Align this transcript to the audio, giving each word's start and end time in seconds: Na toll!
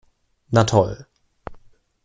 Na 0.53 0.63
toll! 0.71 0.95